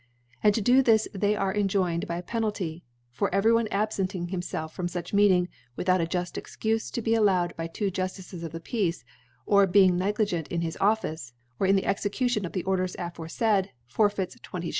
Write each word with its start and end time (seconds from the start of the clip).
And 0.41 0.55
to 0.55 0.61
do 0.63 0.81
this 0.81 1.07
they 1.13 1.35
are 1.35 1.53
enjoined 1.53 2.07
by 2.07 2.17
a 2.17 2.23
Penalty: 2.23 2.83
For 3.11 3.31
every 3.31 3.53
one 3.53 3.67
abfenting 3.67 4.31
himfclf 4.31 4.71
from 4.71 4.87
fuch 4.87 5.03
D 5.03 5.09
2 5.11 5.15
Meeting, 5.15 5.43
(52) 5.45 5.45
Meeting, 5.45 5.49
without 5.75 6.01
a 6.01 6.07
juft 6.07 6.41
Excufe 6.41 6.91
to 6.93 7.01
be 7.03 7.15
al 7.15 7.21
lowed 7.25 7.55
by 7.55 7.67
two 7.67 7.91
Juftices 7.91 8.41
of 8.43 8.51
the 8.51 8.59
Peace, 8.59 9.03
or 9.45 9.67
be 9.67 9.83
ing 9.83 9.99
negl^ent 9.99 10.51
m 10.51 10.61
his 10.61 10.75
Office, 10.81 11.33
or 11.59 11.67
in 11.67 11.75
the 11.75 11.85
Exe 11.85 12.07
cution 12.07 12.47
or 12.47 12.49
the 12.49 12.63
Orders 12.63 12.95
aforefaid, 12.95 13.69
forfeits 13.85 14.37
20 14.41 14.67
J. 14.67 14.69